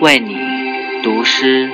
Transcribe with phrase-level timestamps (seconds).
[0.00, 0.32] 为你
[1.02, 1.68] 读诗。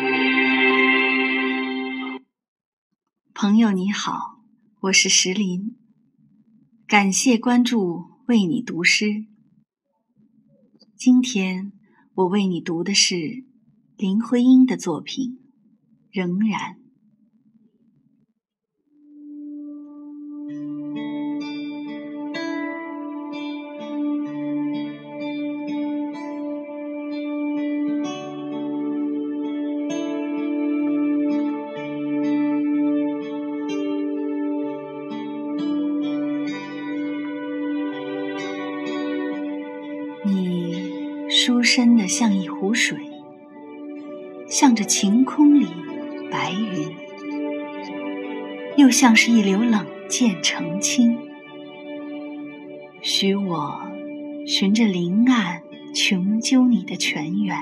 [3.35, 4.41] 朋友你好，
[4.81, 5.77] 我是石林，
[6.87, 9.27] 感谢关注“为你读诗”。
[10.97, 11.73] 今天
[12.15, 13.45] 我为你读的是
[13.99, 15.33] 林徽因的作品
[16.11, 16.77] 《仍然》。
[41.65, 42.99] 深的像一湖水，
[44.47, 45.67] 向着晴空里
[46.31, 46.95] 白云，
[48.77, 51.19] 又像是一流冷箭澄清。
[53.01, 53.81] 许我
[54.47, 55.63] 循着林岸
[55.95, 57.57] 穷究你的泉源，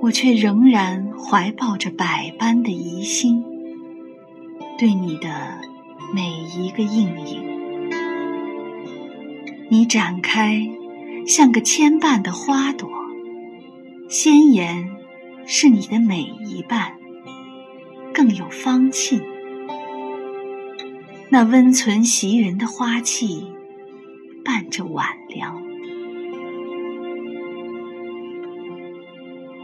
[0.00, 3.44] 我却仍然怀抱着百般的疑心，
[4.78, 5.60] 对你的
[6.14, 7.55] 每一个应影。
[9.68, 10.64] 你展开，
[11.26, 12.88] 像个牵绊的花朵，
[14.08, 14.90] 鲜艳
[15.44, 16.92] 是你的每一瓣，
[18.14, 19.20] 更有芳气。
[21.30, 23.48] 那温存袭人的花气，
[24.44, 25.60] 伴着晚凉。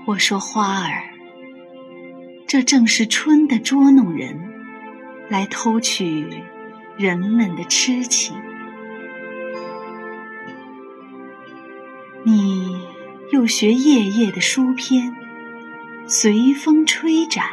[0.05, 1.15] 我说花儿，
[2.49, 4.37] 这正是春的捉弄人，
[5.29, 6.27] 来偷取
[6.99, 8.35] 人们的痴情。
[12.33, 12.79] 你
[13.31, 15.15] 又学夜夜的书篇，
[16.07, 17.45] 随风吹展，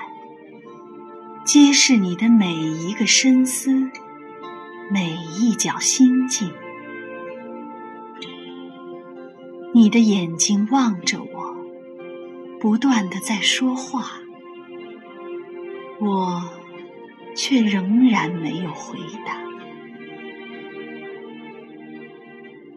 [1.44, 3.91] 揭示你的每一个深思，
[4.89, 6.50] 每一角心境。
[9.73, 11.57] 你的眼睛望着我，
[12.61, 14.05] 不断的在说话，
[16.00, 16.41] 我
[17.35, 19.41] 却仍然没有回答，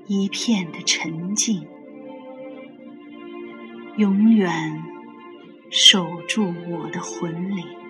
[0.08, 1.64] 一片的沉静。
[3.98, 4.82] 永远
[5.70, 7.81] 守住我的魂灵。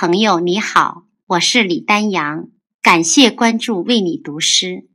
[0.00, 2.48] 朋友你好，我是李丹阳，
[2.80, 4.88] 感谢关注，为你读诗。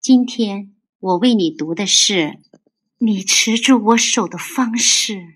[0.00, 2.38] 今天我为你读的是
[2.98, 5.34] 你持住我手的方式。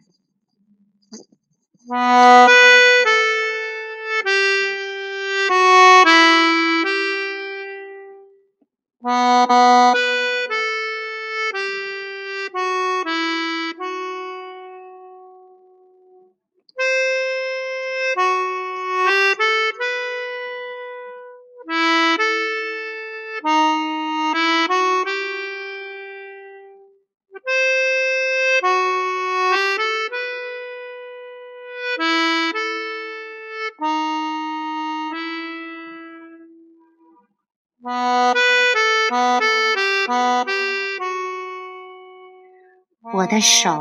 [43.34, 43.80] 的手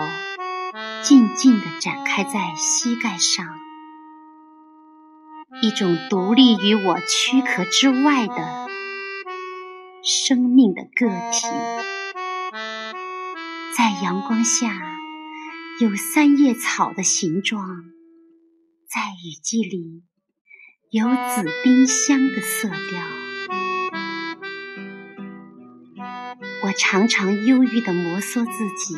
[1.03, 3.45] 静静地展开在膝盖上，
[5.61, 8.67] 一种独立于我躯壳之外的
[10.03, 11.45] 生命的个体，
[13.77, 14.75] 在阳光下
[15.79, 17.83] 有三叶草的形状，
[18.89, 20.01] 在雨季里
[20.89, 23.03] 有紫丁香的色调。
[26.63, 28.97] 我常常忧郁地摩挲自己。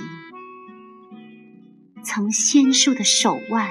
[2.16, 3.70] 从纤瘦的手腕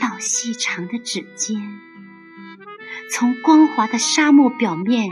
[0.00, 1.80] 到细长的指尖，
[3.10, 5.10] 从光滑的沙漠表面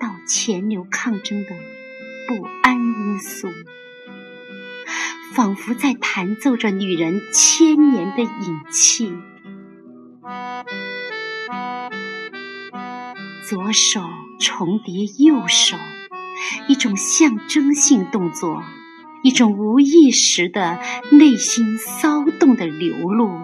[0.00, 1.50] 到潜流抗争的
[2.26, 3.48] 不安因素，
[5.34, 9.12] 仿佛在弹奏着女人千年的隐气。
[13.46, 14.00] 左手
[14.40, 15.76] 重叠右手，
[16.68, 18.64] 一种象征性动作。
[19.24, 20.78] 一种无意识的
[21.10, 23.40] 内心骚动的流露。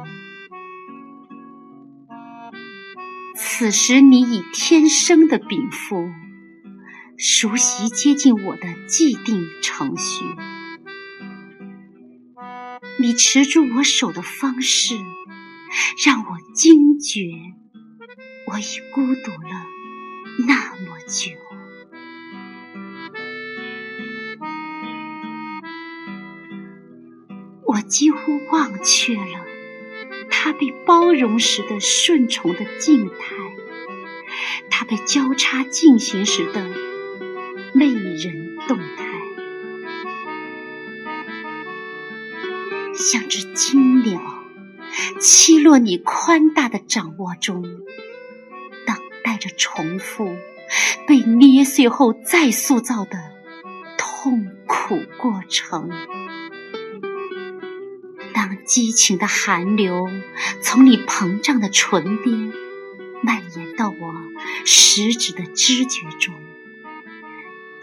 [3.34, 6.10] 此时，你以天生的禀赋，
[7.16, 10.22] 熟悉接近我的既定程序。
[12.98, 14.96] 你持住我手的方式，
[16.04, 17.22] 让我惊觉，
[18.48, 19.64] 我已孤独了
[20.46, 20.54] 那
[20.84, 21.49] 么久。
[27.80, 29.46] 我几乎忘却了
[30.28, 33.36] 他被包容时的顺从的静态，
[34.68, 36.68] 他被交叉进行时的
[37.72, 39.06] 媚人动态。
[42.94, 44.20] 像只金鸟，
[45.18, 47.62] 栖落你宽大的掌握中，
[48.86, 48.94] 等
[49.24, 50.36] 待着重复
[51.06, 53.18] 被捏碎后再塑造的
[53.96, 55.90] 痛苦过程。
[58.40, 60.08] 当激情的寒流
[60.62, 62.50] 从你膨胀的唇边
[63.22, 64.14] 蔓延到我
[64.64, 66.34] 食指的知觉中，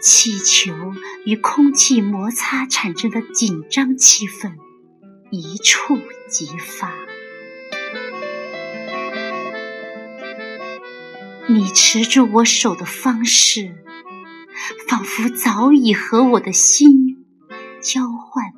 [0.00, 0.74] 气球
[1.24, 4.54] 与空气摩擦产生的紧张气氛。
[5.30, 5.96] 一触
[6.28, 6.92] 即发，
[11.46, 13.76] 你持住我手的方式，
[14.88, 17.24] 仿佛早已和我的心
[17.80, 18.57] 交换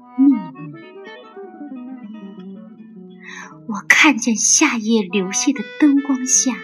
[4.02, 6.56] 看见夏夜流泻的灯光下，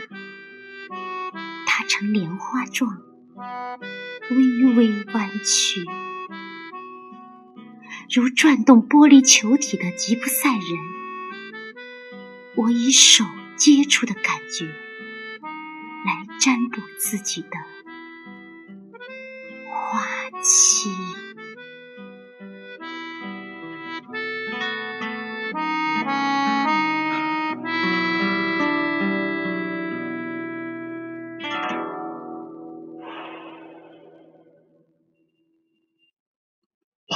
[1.66, 3.02] 它呈莲花状，
[4.30, 5.84] 微微弯曲。
[8.10, 10.62] 如转动玻璃球体的吉普赛人，
[12.54, 14.64] 我以手接触的感觉
[16.06, 17.58] 来占卜自己的
[19.68, 20.88] 花期。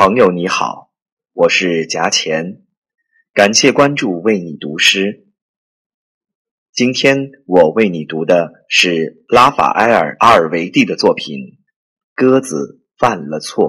[0.03, 0.91] 朋友你好，
[1.35, 2.63] 我是夹钱，
[3.35, 5.27] 感谢关注，为你读诗。
[6.73, 11.37] 今天我为你读的是拉法埃尔·阿尔维蒂的作品
[12.15, 13.69] 《鸽子犯了错》。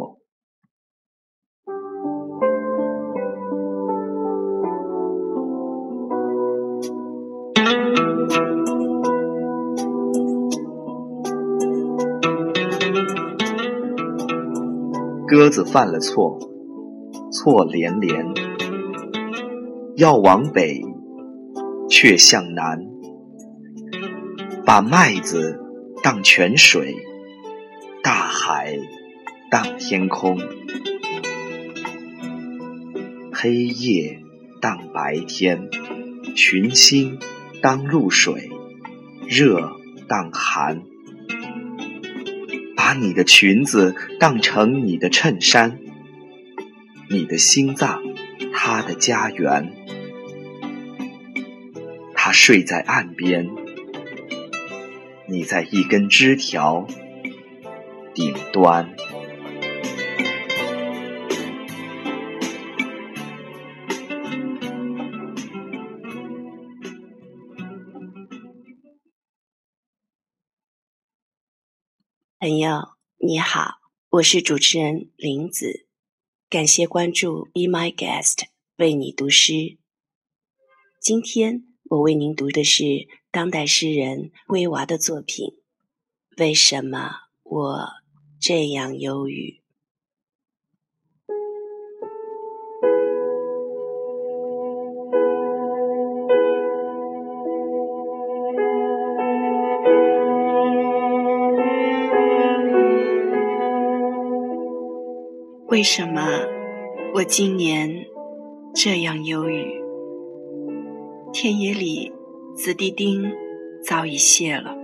[15.52, 16.40] 子犯了错，
[17.32, 18.26] 错连连，
[19.98, 20.82] 要往北，
[21.90, 22.80] 却向南，
[24.66, 25.60] 把麦子
[26.02, 26.96] 当泉水，
[28.02, 28.80] 大海
[29.52, 30.40] 当天空，
[33.34, 34.20] 黑夜
[34.62, 35.70] 当白天，
[36.36, 37.20] 群星
[37.62, 38.50] 当露水，
[39.28, 39.70] 热
[40.08, 40.84] 当寒。
[42.92, 45.80] 把你的裙子当成你的衬衫，
[47.10, 48.04] 你的心脏，
[48.54, 49.72] 他的家园。
[52.14, 53.50] 他睡在岸边，
[55.26, 56.86] 你在一根枝条
[58.14, 58.90] 顶端。
[72.42, 73.76] 朋友你好，
[74.10, 75.86] 我是主持人林子，
[76.50, 79.78] 感谢关注 Be My Guest 为你读诗。
[81.00, 85.50] 今天我为您读的是当代诗人薇娃的作品
[86.38, 87.12] 《为什么
[87.44, 87.90] 我
[88.40, 89.60] 这样忧郁》。
[105.82, 106.22] 为什么
[107.12, 108.06] 我今年
[108.76, 109.82] 这样忧郁？
[111.34, 112.14] 田野里
[112.56, 113.24] 紫地丁
[113.84, 114.78] 早已谢了，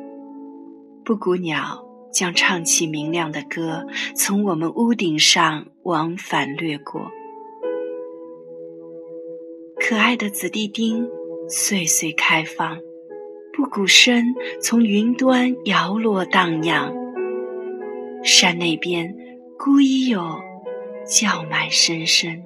[1.05, 3.85] 布谷鸟将唱起明亮的歌，
[4.15, 7.11] 从我们屋顶上往返掠过。
[9.79, 11.07] 可爱的紫地丁
[11.47, 12.75] 岁岁开放，
[13.53, 14.23] 布谷声
[14.59, 16.91] 从云端摇落荡漾。
[18.23, 19.15] 山那边
[19.59, 20.46] 孤一有。
[21.07, 22.43] 叫卖声声，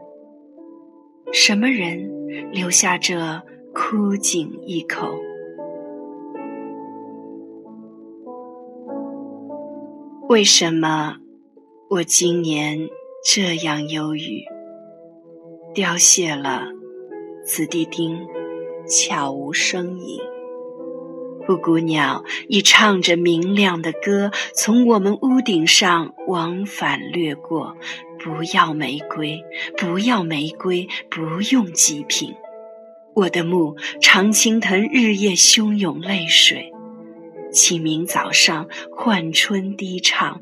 [1.34, 3.42] 什么人留下这
[3.74, 5.20] 枯井一口？
[10.30, 11.18] 为什么
[11.90, 12.88] 我今年
[13.26, 14.44] 这样忧郁？
[15.74, 16.68] 凋谢了
[17.44, 18.28] 紫地丁，
[18.88, 20.22] 悄无声影。
[21.46, 27.76] 布谷鸟已唱着明亮的歌，从我们屋顶上往返掠过。
[28.24, 29.44] 不要玫瑰，
[29.78, 32.36] 不要玫瑰，不用极品。
[33.16, 36.72] 我的墓，常青藤日夜汹涌泪水。
[37.52, 40.42] 清明早上，唤春低唱，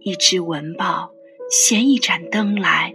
[0.00, 1.12] 一只文豹
[1.50, 2.94] 衔一盏灯来，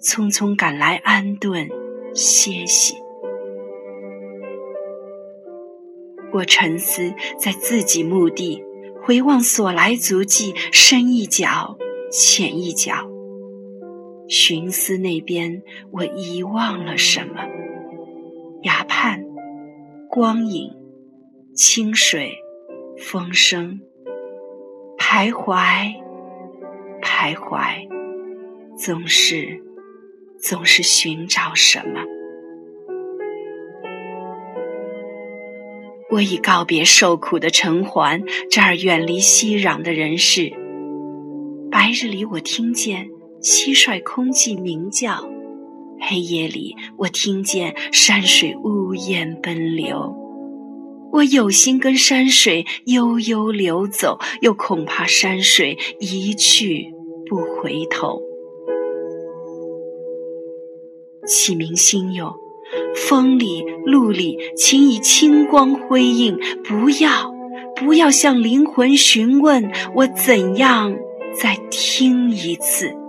[0.00, 1.68] 匆匆赶来安顿
[2.14, 3.01] 歇息。
[6.32, 8.62] 我沉思在自己墓地，
[9.02, 11.76] 回望所来足迹，深一脚，
[12.10, 13.08] 浅一脚。
[14.28, 17.44] 寻思那边我遗忘了什么？
[18.62, 19.22] 崖畔，
[20.08, 20.72] 光影，
[21.54, 22.38] 清水，
[22.96, 23.80] 风声，
[24.96, 25.92] 徘徊，
[27.02, 27.86] 徘徊，
[28.78, 29.62] 总是，
[30.38, 32.00] 总是寻找什么？
[36.12, 40.52] 我已告别受苦的城环，这儿远离熙攘的人世。
[41.70, 43.08] 白日里，我听见
[43.42, 45.26] 蟋蟀空寂鸣叫；
[46.00, 50.14] 黑夜里，我听见山水呜咽奔流。
[51.12, 56.92] 我有心跟山水悠悠流走，又恐怕山水一去
[57.26, 58.20] 不回头。
[61.26, 62.41] 启明星佑。
[62.94, 66.38] 风里路里，请以清光辉映。
[66.64, 67.34] 不要，
[67.76, 70.94] 不要向灵魂询问，我怎样
[71.40, 73.01] 再听一次？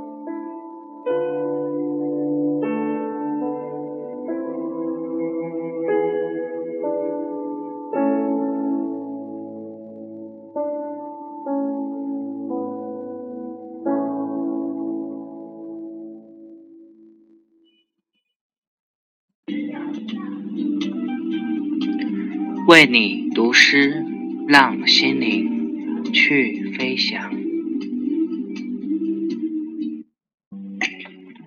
[22.67, 24.05] 为你读诗，
[24.47, 27.31] 让心灵去飞翔。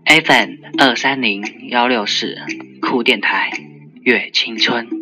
[0.05, 2.37] FM 二三零幺六四
[2.83, 3.50] 酷电台，
[4.03, 4.96] 越青春。